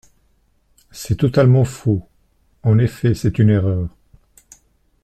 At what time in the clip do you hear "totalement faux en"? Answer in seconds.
1.17-2.79